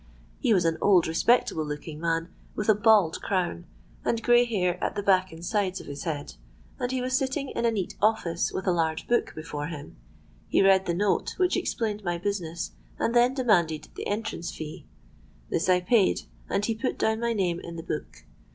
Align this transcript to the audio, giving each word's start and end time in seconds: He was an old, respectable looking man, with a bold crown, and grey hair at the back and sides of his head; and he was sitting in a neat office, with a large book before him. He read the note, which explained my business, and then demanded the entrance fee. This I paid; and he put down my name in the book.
He 0.39 0.51
was 0.51 0.65
an 0.65 0.79
old, 0.81 1.05
respectable 1.05 1.63
looking 1.63 1.99
man, 1.99 2.29
with 2.55 2.69
a 2.69 2.73
bold 2.73 3.21
crown, 3.21 3.67
and 4.03 4.23
grey 4.23 4.45
hair 4.45 4.83
at 4.83 4.95
the 4.95 5.03
back 5.03 5.31
and 5.31 5.45
sides 5.45 5.79
of 5.79 5.85
his 5.85 6.05
head; 6.05 6.33
and 6.79 6.91
he 6.91 7.03
was 7.03 7.15
sitting 7.15 7.49
in 7.49 7.65
a 7.65 7.71
neat 7.71 7.93
office, 8.01 8.51
with 8.51 8.65
a 8.65 8.71
large 8.71 9.07
book 9.07 9.31
before 9.35 9.67
him. 9.67 9.97
He 10.47 10.63
read 10.63 10.87
the 10.87 10.95
note, 10.95 11.35
which 11.37 11.55
explained 11.55 12.03
my 12.03 12.17
business, 12.17 12.71
and 12.97 13.13
then 13.13 13.35
demanded 13.35 13.89
the 13.95 14.07
entrance 14.07 14.51
fee. 14.51 14.87
This 15.51 15.69
I 15.69 15.81
paid; 15.81 16.21
and 16.49 16.65
he 16.65 16.73
put 16.73 16.97
down 16.97 17.19
my 17.19 17.33
name 17.33 17.59
in 17.59 17.75
the 17.75 17.83
book. 17.83 18.23